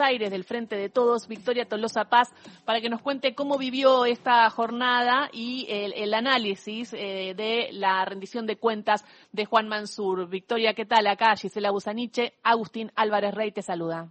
[0.00, 2.32] Aires del Frente de Todos, Victoria Tolosa Paz,
[2.64, 8.46] para que nos cuente cómo vivió esta jornada y el, análisis eh, de la rendición
[8.46, 10.28] de cuentas de Juan Mansur.
[10.28, 11.06] Victoria, ¿qué tal?
[11.06, 14.08] Acá Gisela Busaniche, Agustín Álvarez Rey te saluda.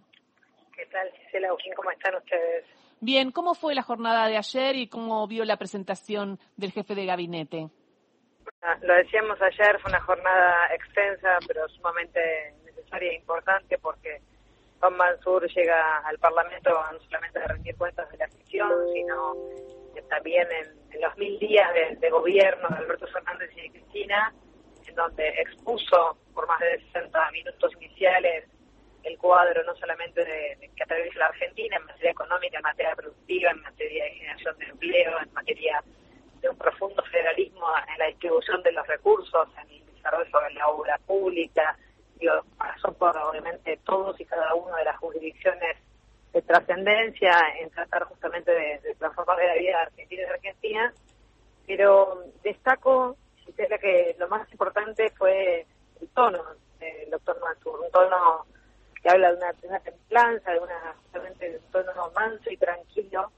[0.76, 1.74] ¿Qué tal, Gisela Agustín?
[1.76, 2.66] ¿Cómo están ustedes?
[3.00, 7.05] Bien, ¿cómo fue la jornada de ayer y cómo vio la presentación del jefe de
[7.05, 7.70] gabinete?
[8.82, 14.21] Lo decíamos ayer, fue una jornada extensa, pero sumamente necesaria e importante porque
[14.80, 19.36] Juan Mansur llega al Parlamento no solamente a rendir cuentas de la gestión, sino
[20.09, 21.70] también en, los mil días
[22.00, 24.34] de, gobierno de Alberto Fernández y de Cristina,
[24.86, 28.45] en donde expuso por más de 60 minutos iniciales
[29.03, 33.52] el cuadro no solamente de, que atraviesa la Argentina en materia económica, en materia productiva,
[33.52, 35.84] en materia de generación de empleo, en materia
[36.41, 40.67] de un profundo federalismo en la distribución de los recursos, en el desarrollo de la
[40.67, 41.78] obra pública,
[42.17, 42.44] pasó
[42.98, 45.78] por obviamente todos y cada uno de las jurisdicciones
[46.34, 50.94] de trascendencia en tratar justamente de, transformar la vida de Argentina de Argentina,
[51.66, 53.17] pero destaco,
[53.56, 55.66] que lo más importante fue
[56.02, 56.44] el tono
[56.80, 58.45] del doctor Mansur, un tono
[59.02, 63.32] que habla de una, templanza, de una justamente un tono manso y tranquilo,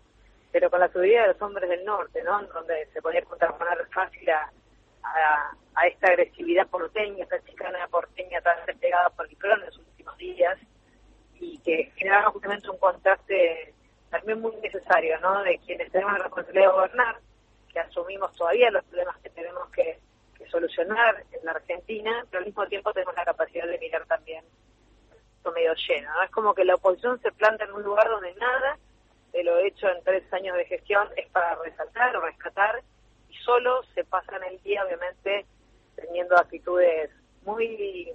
[0.51, 2.41] pero con la seguridad de los hombres del norte, ¿no?
[2.43, 4.51] Donde se podía contraponer fácil a,
[5.15, 10.57] a, esta agresividad porteña, esta chicana porteña tan despegada por el en los últimos días
[11.35, 13.73] y que generaba justamente un contraste
[14.09, 15.41] también muy necesario, ¿no?
[15.43, 17.19] De quienes tenemos la responsabilidad de gobernar,
[17.71, 19.99] que asumimos todavía los problemas que tenemos que,
[20.49, 24.43] solucionar en la Argentina, pero al mismo tiempo tenemos la capacidad de mirar también
[25.37, 26.23] esto medio lleno, ¿no?
[26.23, 28.79] Es como que la oposición se planta en un lugar donde nada
[29.31, 32.81] de lo hecho en tres años de gestión es para resaltar o rescatar
[33.43, 35.45] solo se pasan el día, obviamente,
[35.95, 37.09] teniendo actitudes
[37.43, 38.11] muy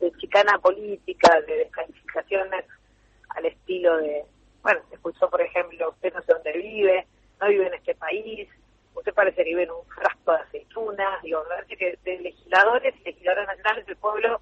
[0.00, 2.64] de chicana política, de descalificaciones
[3.30, 4.24] al estilo de,
[4.62, 7.06] bueno, se escuchó, por ejemplo, usted no sé dónde vive,
[7.40, 8.48] no vive en este país,
[8.94, 13.04] usted parece que vive en un frasco de aceitunas, digo, parece que de legisladores y
[13.04, 14.40] legisladores nacionales del pueblo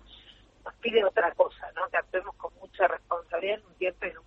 [0.65, 1.89] nos pide otra cosa, ¿no?
[1.89, 4.24] Que actuemos con mucha responsabilidad en un tiempo y en un.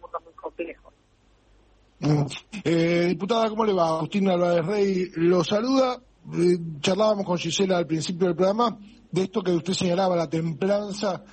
[2.64, 3.90] Eh, diputada, ¿cómo le va?
[3.90, 6.02] Agustín Álvarez Rey lo saluda.
[6.34, 8.78] Eh, charlábamos con Gisela al principio del programa
[9.12, 11.24] de esto que usted señalaba, la templanza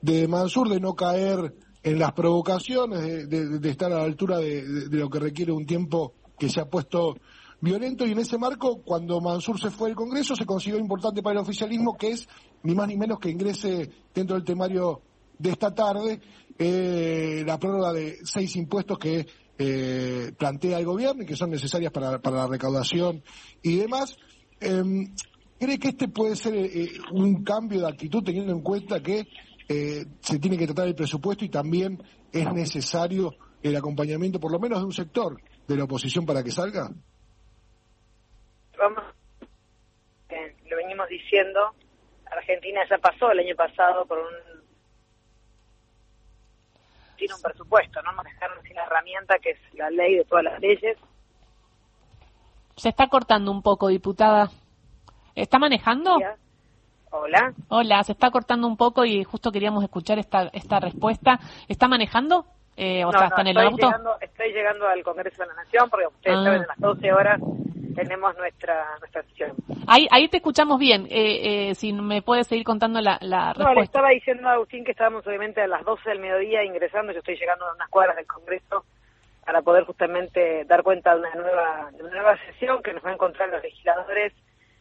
[0.00, 5.08] de Mansur, de no caer en las provocaciones, de, estar a la altura de, lo
[5.08, 7.16] que requiere un tiempo que se ha puesto
[7.60, 8.06] violento.
[8.06, 11.42] Y en ese marco, cuando Mansur se fue del Congreso, se consiguió importante para el
[11.42, 12.28] oficialismo, que es
[12.62, 15.00] ni más ni menos que ingrese dentro del temario
[15.38, 16.20] de esta tarde
[16.58, 19.26] eh, la prórroga de seis impuestos que
[19.58, 23.22] eh, plantea el gobierno y que son necesarias para, para la recaudación
[23.62, 24.16] y demás.
[24.60, 25.14] Em,
[25.58, 29.28] ¿Cree que este puede ser eh, un cambio de actitud teniendo en cuenta que
[29.68, 32.02] eh, se tiene que tratar el presupuesto y también
[32.32, 36.50] es necesario el acompañamiento, por lo menos de un sector de la oposición para que
[36.50, 36.90] salga?
[38.76, 39.04] Vamos,
[40.68, 41.60] lo venimos diciendo,
[42.26, 44.51] Argentina ya pasó el año pasado por un
[47.22, 50.60] tiene un presupuesto, no dejaron sin la herramienta que es la ley de todas las
[50.60, 50.98] leyes.
[52.76, 54.50] Se está cortando un poco, diputada.
[55.36, 56.16] ¿Está manejando?
[57.10, 57.54] Hola.
[57.68, 61.38] Hola, se está cortando un poco y justo queríamos escuchar esta esta respuesta.
[61.68, 62.44] ¿Está manejando?
[62.76, 63.86] Eh, o sea, ¿está en el auto?
[63.86, 66.44] Llegando, estoy llegando al Congreso de la Nación porque ustedes ah.
[66.44, 67.40] saben, a las 12 horas
[67.94, 69.52] tenemos nuestra nuestra sesión.
[69.86, 71.06] Ahí, ahí te escuchamos bien.
[71.10, 73.68] Eh, eh, si me puedes seguir contando la, la respuesta.
[73.68, 77.12] No, le estaba diciendo a Agustín que estábamos obviamente a las 12 del mediodía ingresando.
[77.12, 78.84] Yo estoy llegando a unas cuadras del Congreso
[79.44, 83.10] para poder justamente dar cuenta de una nueva de una nueva sesión que nos va
[83.10, 84.32] a encontrar los legisladores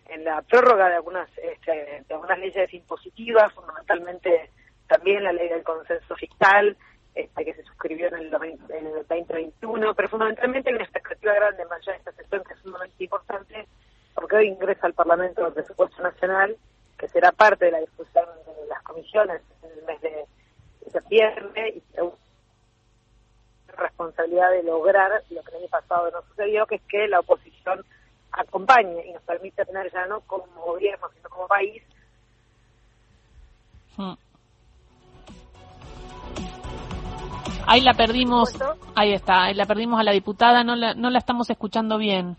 [0.07, 4.49] en la prórroga de algunas este, de algunas leyes impositivas, fundamentalmente
[4.87, 6.75] también la ley del consenso fiscal,
[7.13, 11.65] este, que se suscribió en el, en el 2021, pero fundamentalmente hay una expectativa grande
[11.65, 13.67] más de esta sesión que es sumamente importante,
[14.15, 16.55] porque hoy ingresa al Parlamento el presupuesto nacional,
[16.97, 20.25] que será parte de la discusión de las comisiones en el mes de,
[20.91, 21.81] septiembre, y
[23.77, 27.83] responsabilidad de lograr lo que el año pasado no sucedió, que es que la oposición
[28.31, 31.83] acompañe y nos permite tener ya no como gobierno, sino como país.
[33.97, 34.13] Hmm.
[37.67, 38.57] Ahí la perdimos,
[38.95, 42.37] ahí está, ahí la perdimos a la diputada, no la, no la estamos escuchando bien.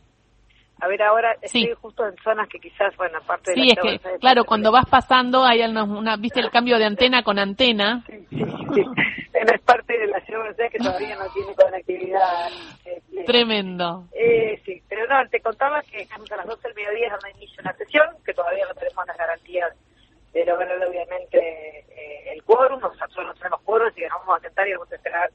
[0.81, 4.19] A ver, ahora estoy justo en zonas que quizás, bueno, aparte de Sí, es que,
[4.19, 8.05] claro, cuando vas pasando, hay una, viste el cambio de antena con antena.
[8.13, 8.85] Sí, sí, sí.
[9.33, 12.49] es parte de la ciudad que todavía no tiene conectividad.
[12.85, 14.09] Este, Tremendo.
[14.13, 17.31] Eh, sí, pero no, te contaba que estamos a las 12 del mediodía es donde
[17.39, 19.73] inicia una sesión, que todavía no tenemos las garantías
[20.33, 21.85] de lograr obviamente
[22.33, 25.31] el quórum, nosotros no tenemos quórum, así que vamos a intentar y vamos a esperar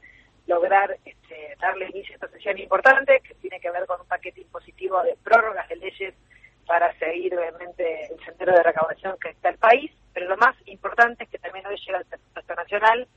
[0.47, 4.41] lograr este, darle inicio a esta sesión importante que tiene que ver con un paquete
[4.41, 6.13] impositivo de prórrogas de leyes
[6.65, 11.23] para seguir obviamente el sendero de recaudación que está el país, pero lo más importante
[11.23, 13.07] es que también hoy llega el presupuesto nacional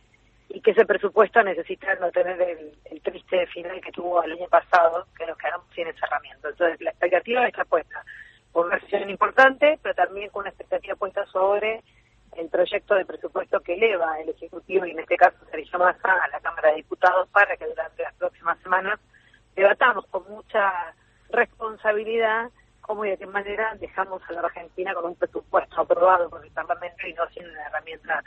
[0.49, 5.07] y que ese presupuesto necesita no tener el, triste final que tuvo el año pasado,
[5.17, 6.49] que nos quedamos sin esa herramienta.
[6.49, 8.05] Entonces la expectativa está puesta
[8.53, 11.83] por una sesión importante, pero también con una expectativa puesta sobre
[12.37, 16.29] el proyecto de presupuesto que eleva el Ejecutivo y en este caso Sergio Massa a
[16.29, 19.01] la Cámara de Diputados para que durante las próximas semanas
[19.55, 20.95] debatamos con mucha
[21.31, 22.51] responsabilidad
[22.81, 26.51] cómo y de qué manera dejamos a la Argentina con un presupuesto aprobado por el
[26.51, 28.23] Parlamento y no sin una herramienta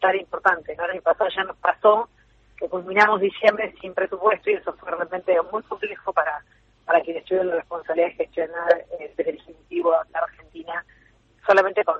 [0.00, 0.76] tan importante.
[0.76, 0.84] ¿no?
[0.84, 2.08] El año pasado ya nos pasó
[2.56, 6.44] que culminamos diciembre sin presupuesto y eso fue realmente muy complejo para,
[6.84, 10.84] para quienes tuvieron la responsabilidad de gestionar eh, desde el Ejecutivo la Argentina
[11.46, 11.96] solamente con,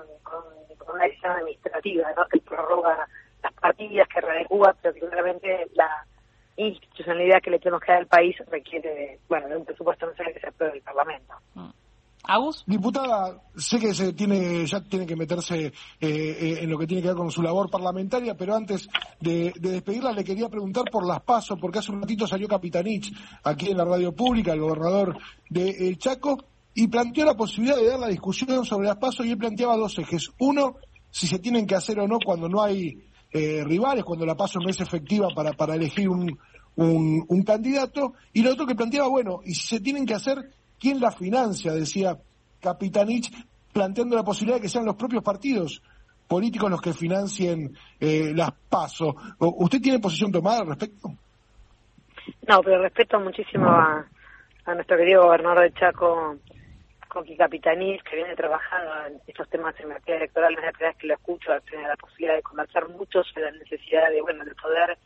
[1.31, 2.25] administrativa, ¿no?
[2.27, 3.07] que prorroga
[3.43, 6.05] las partidas, que readecúa, pero claramente la
[6.57, 10.39] institucionalidad que le tenemos que dar al país requiere bueno, de un presupuesto nacional que
[10.39, 11.33] se apruebe el Parlamento.
[11.53, 11.69] Mm.
[12.27, 12.63] Agus.
[12.65, 17.03] Diputada, sé que se tiene, ya tiene que meterse eh, eh, en lo que tiene
[17.03, 18.89] que ver con su labor parlamentaria, pero antes
[19.19, 23.13] de, despedirla le quería preguntar por las pasos, porque hace un ratito salió Capitanich
[23.43, 25.17] aquí en la radio pública, el gobernador
[25.49, 26.37] de Chaco,
[26.73, 29.97] y planteó la posibilidad de dar la discusión sobre las pasos y él planteaba dos
[29.97, 30.29] ejes.
[30.39, 30.75] Uno,
[31.15, 32.97] si se tienen que hacer o no cuando no hay
[33.31, 36.37] eh, rivales, cuando la paso no es efectiva para, para elegir un,
[36.75, 40.99] un, candidato, y lo otro que planteaba, bueno, y si se tienen que hacer ¿Quién
[40.99, 41.73] la financia?
[41.73, 42.17] Decía
[42.61, 43.31] Capitanich,
[43.73, 45.81] planteando la posibilidad de que sean los propios partidos
[46.27, 49.13] políticos los que financien eh, las pasos.
[49.39, 51.09] ¿Usted tiene posición tomada al respecto?
[52.47, 54.05] No, pero respeto muchísimo a,
[54.73, 56.35] nuestro querido gobernador de Chaco,
[57.15, 60.53] Coqui Capitanich, que viene trabajando en estos temas en materia electoral.
[60.53, 63.51] Es la primera vez que lo escucho, tiene la posibilidad de conversar mucho sobre la
[63.51, 64.97] necesidad de, bueno, de poder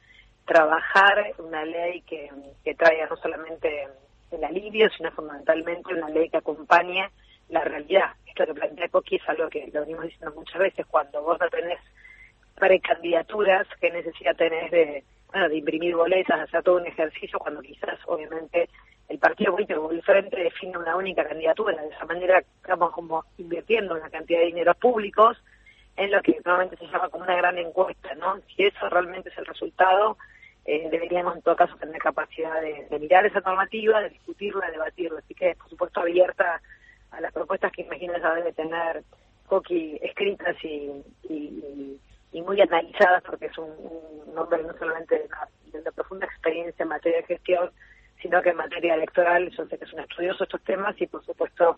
[0.43, 2.31] trabajar una ley que,
[2.63, 3.87] que traiga no solamente
[4.31, 7.07] el alivio, sino fundamentalmente una ley que acompañe
[7.49, 8.13] la realidad.
[8.25, 11.47] Esto que plantea Coqui es algo que lo venimos diciendo muchas veces, cuando vos no
[11.49, 11.79] tenés
[12.55, 15.03] precandidaturas, que necesidad tenés de,
[15.33, 18.69] de imprimir boletas, hacer todo un ejercicio, cuando quizás, obviamente,
[19.07, 21.81] el partido político o el frente define una única candidatura.
[21.81, 25.37] De esa manera estamos como invirtiendo una cantidad de dinero públicos
[25.97, 28.39] en lo que normalmente se llama como una gran encuesta, ¿no?
[28.55, 30.17] Si eso realmente es el resultado,
[30.65, 35.19] eh, deberíamos en todo caso tener capacidad de, mirar esa normativa, de discutirla, de debatirla.
[35.19, 36.61] Así que, por supuesto, abierta
[37.11, 39.03] a las propuestas que imagino ya debe tener
[39.47, 41.99] Coqui escritas y,
[42.33, 43.69] muy analizadas, porque es un,
[44.35, 47.71] hombre no solamente de una, profunda experiencia en materia de gestión,
[48.21, 51.07] sino que en materia electoral, yo sé que es un estudioso de estos temas y,
[51.07, 51.77] por supuesto,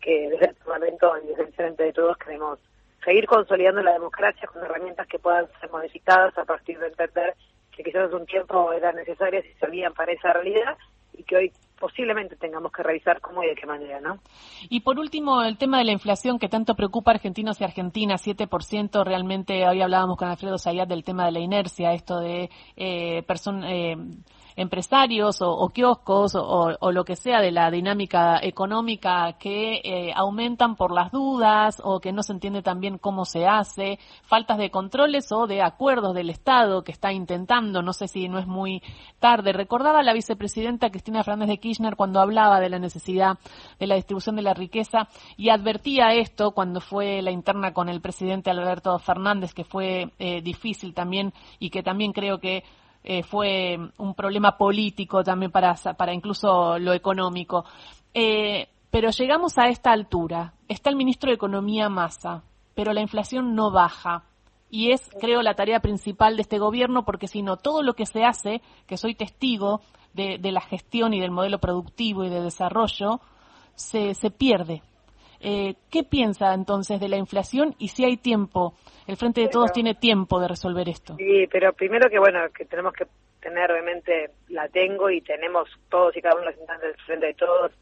[0.00, 2.58] que desde el Parlamento y desde el frente de todos queremos
[3.04, 7.34] seguir consolidando la democracia con herramientas que puedan ser modificadas a partir de entender
[7.72, 10.76] que quizás hace un tiempo eran necesarias y servían para esa realidad
[11.14, 11.52] y que hoy
[11.82, 14.20] posiblemente tengamos que revisar cómo y de qué manera, ¿no?
[14.70, 18.24] Y por último, el tema de la inflación que tanto preocupa a argentinos y argentinas,
[18.24, 23.24] 7%, realmente hoy hablábamos con Alfredo Sayat del tema de la inercia, esto de eh,
[23.24, 23.68] personas...
[23.68, 23.96] Eh,
[24.56, 30.92] empresarios o, kioscos o, lo que sea de la dinámica económica que eh, aumentan por
[30.92, 35.46] las dudas o que no se entiende también cómo se hace, faltas de controles o
[35.46, 38.82] de acuerdos del Estado que está intentando, no sé si no es muy
[39.18, 39.52] tarde.
[39.52, 43.38] Recordaba la vicepresidenta Cristina Fernández de Kirchner cuando hablaba de la necesidad
[43.78, 48.00] de la distribución de la riqueza y advertía esto cuando fue la interna con el
[48.00, 52.64] presidente Alberto Fernández, que fue eh, difícil también y que también creo que
[53.04, 57.64] eh, fue un problema político también para, para incluso lo económico.
[58.14, 60.54] Eh, pero llegamos a esta altura.
[60.68, 62.42] Está el ministro de Economía Massa,
[62.74, 64.24] pero la inflación no baja.
[64.70, 68.06] Y es, creo, la tarea principal de este gobierno, porque si no, todo lo que
[68.06, 69.80] se hace, que soy testigo
[70.14, 73.20] de, de la gestión y del modelo productivo y de desarrollo,
[73.74, 74.82] se, se pierde.
[75.44, 78.74] Eh, ¿Qué piensa entonces de la inflación y si hay tiempo?
[79.06, 81.16] El Frente de Todos tiene tiempo de resolver esto.
[81.16, 83.06] Sí, pero primero que bueno, que tenemos que
[83.40, 87.26] tener, obviamente, la tengo y tenemos todos y cada uno de los instantes del Frente
[87.26, 87.72] de Todos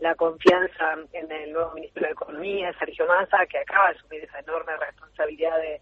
[0.00, 4.40] la confianza en el nuevo ministro de Economía, Sergio Massa, que acaba de asumir esa
[4.40, 5.80] enorme responsabilidad de,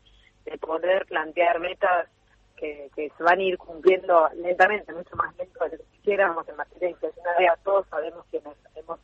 [0.59, 2.09] poder plantear metas
[2.57, 6.57] que, se van a ir cumpliendo lentamente, mucho más lento de lo que quisiéramos en
[6.57, 7.59] materia inflacionaria.
[7.65, 8.43] Todos sabemos que
[8.75, 9.01] hemos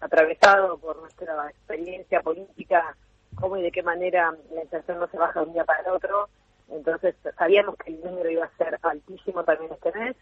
[0.00, 2.96] atravesado por nuestra experiencia política,
[3.34, 5.88] cómo y de qué manera la inflación no se baja de un día para el
[5.88, 6.28] otro.
[6.70, 10.16] Entonces sabíamos que el número iba a ser altísimo también este mes.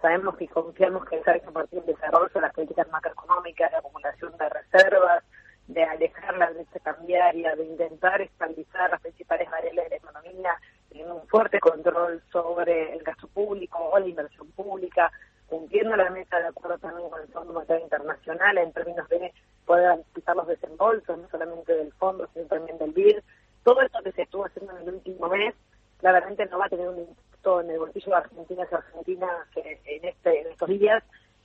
[0.00, 4.48] Sabemos que confiamos que a partir del desarrollo de las políticas macroeconómicas, de acumulación de
[4.48, 5.24] reservas,
[5.68, 10.54] de alejar la brecha cambiaria, de intentar estabilizar las principales variables de la economía,
[10.88, 15.10] teniendo un fuerte control sobre el gasto público o la inversión pública,
[15.48, 19.32] cumpliendo la meta de acuerdo también con el Fondo Monetario Internacional en términos de
[19.64, 23.18] poder anticipar los desembolsos, no solamente del fondo, sino también del BID.
[23.64, 25.54] Todo esto que se estuvo haciendo en el último mes,
[25.98, 30.04] claramente no va a tener un impacto en el bolsillo de Argentina y Argentina en,
[30.04, 31.02] este, en estos días,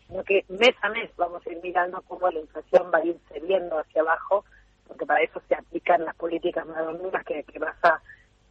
[0.08, 3.40] sino que mes a mes vamos a ir mirando cómo la inflación va a irse
[3.40, 4.46] viendo hacia abajo,
[4.88, 8.02] porque para eso se aplican las políticas más que, que a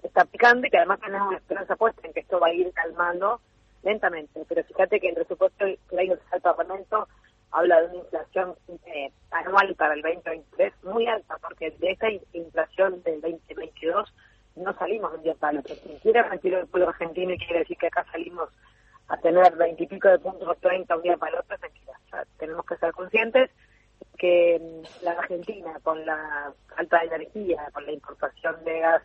[0.02, 2.72] está aplicando y que además tenemos una esperanza puesta en que esto va a ir
[2.72, 3.40] calmando
[3.82, 4.44] lentamente.
[4.48, 7.08] Pero fíjate que el presupuesto que ha ido al Parlamento
[7.52, 8.54] habla de una inflación
[8.86, 14.14] eh, anual para el 2023 muy alta, porque de esta inflación del 2022
[14.56, 15.74] no salimos un día para otro.
[15.74, 18.50] Si quiere retirar el pueblo argentino y quiere decir que acá salimos
[19.08, 21.92] a tener veintipico de puntos 30 un día para el otro, mentira.
[22.38, 23.50] tenemos que ser conscientes
[24.16, 29.02] que mm, la Argentina, con la falta de energía, con la importación de gas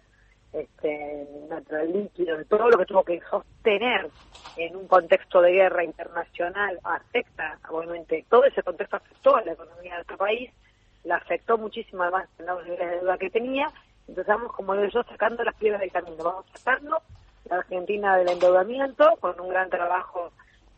[0.56, 4.10] este, natural líquido, de todo lo que tuvo que sostener
[4.58, 9.92] en un contexto de guerra internacional, afecta, obviamente, todo ese contexto afectó a la economía
[9.92, 10.52] de nuestro país,
[11.04, 13.72] la afectó muchísimo más en los niveles de deuda que tenía,
[14.28, 17.02] vamos, como yo, sacando las piedras del camino, vamos sacando
[17.50, 20.32] la Argentina del endeudamiento con un gran trabajo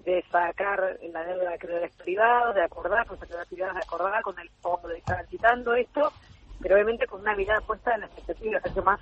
[0.03, 4.39] de sacar la deuda de créditos privados, de acordar con secretarios privados, de acordar con
[4.39, 6.11] el fondo, de estar citando esto,
[6.61, 8.65] pero obviamente con una mirada puesta en las expectativas.
[8.65, 8.99] Hace más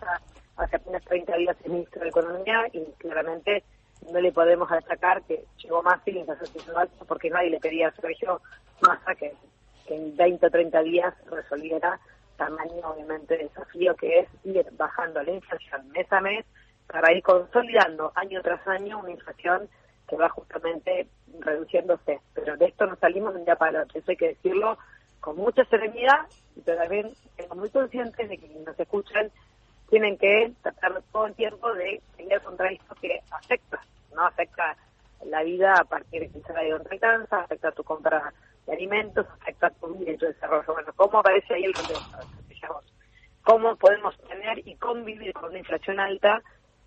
[0.57, 3.63] hace apenas 30 días el ministro de Economía y claramente
[4.12, 7.95] no le podemos destacar que llegó más sin inflación alta porque nadie le pedía a
[7.95, 8.41] Sergio
[8.81, 9.33] Massa que,
[9.88, 12.00] que en 20 o 30 días resolviera
[12.38, 16.45] tamaño obviamente desafío que es ir bajando la inflación mes a mes
[16.88, 19.69] para ir consolidando año tras año una inflación
[20.07, 21.07] que va justamente
[21.39, 22.21] reduciéndose.
[22.33, 24.77] Pero de esto no salimos de un día para otro, eso hay que decirlo
[25.19, 26.27] con mucha serenidad,
[26.63, 29.31] pero también somos muy conscientes de que nos escuchan
[29.89, 33.79] tienen que tratar todo el tiempo de pelear contra esto que afecta,
[34.13, 34.25] ¿no?
[34.25, 34.75] Afecta
[35.25, 38.33] la vida a partir de que se la alcanza, afecta tu compra
[38.65, 40.73] de alimentos, afecta tu vida y tu desarrollo.
[40.73, 42.19] Bueno, ¿cómo aparece ahí el contexto?
[43.43, 46.41] ¿Cómo podemos tener y convivir con una inflación alta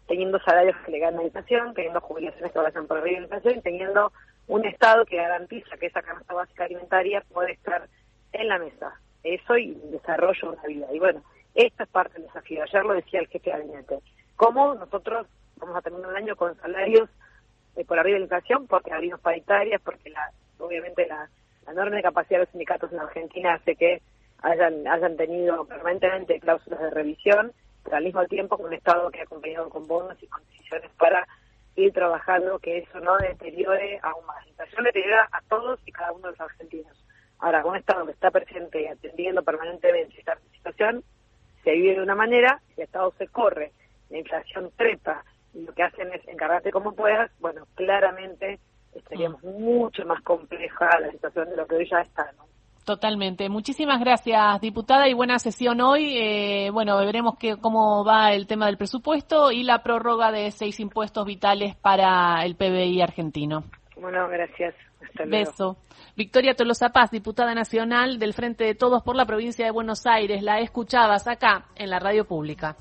[0.09, 3.27] teniendo salarios que le ganan la inflación, teniendo jubilaciones que vayan por arriba de la
[3.27, 4.13] inflación y teniendo
[4.49, 7.87] un Estado que garantiza que esa canasta básica alimentaria puede estar
[8.33, 8.99] en la mesa.
[9.23, 10.87] Eso y desarrollo de una vida.
[10.93, 11.23] Y bueno,
[11.67, 12.63] esta es parte del desafío.
[12.63, 13.99] Ayer lo decía el jefe de gabinete.
[14.37, 17.09] ¿Cómo nosotros vamos a terminar un año con salarios
[17.77, 18.67] eh, por arriba de la inflación?
[18.67, 21.29] Porque abrimos paritarias, porque la, obviamente la,
[21.69, 24.01] enorme capacidad de los sindicatos en Argentina hace que
[24.43, 27.53] hayan, hayan tenido permanentemente cláusulas de revisión
[27.89, 30.91] pero al mismo tiempo con un Estado que ha acompañado con bonos y con decisiones
[30.99, 31.27] para
[31.75, 34.45] ir trabajando que eso no deteriore aún más.
[34.45, 37.05] La inflación deteriora a todos y cada uno de los argentinos.
[37.39, 41.03] Ahora, con un Estado que está presente y atendiendo permanentemente esta situación,
[41.69, 43.73] se vive de una manera, si el Estado se corre,
[44.09, 45.23] la inflación trepa
[45.53, 48.59] y lo que hacen es encargarte como puedas, bueno, claramente
[48.95, 49.63] estaríamos mm.
[49.63, 52.47] mucho más compleja la situación de lo que hoy ya está, ¿no?
[52.87, 53.51] Totalmente.
[53.51, 56.17] Muchísimas gracias, diputada, y buena sesión hoy.
[56.17, 60.81] Eh, bueno, veremos que, cómo va el tema del presupuesto y la prórroga de seis
[60.81, 63.65] impuestos vitales para el PBI argentino.
[64.01, 64.75] Bueno, gracias.
[65.27, 65.77] Beso.
[66.17, 70.43] Victoria Tolosa Paz, diputada nacional del Frente de Todos por la provincia de Buenos Aires.
[70.43, 72.77] La escuchabas acá en la radio pública.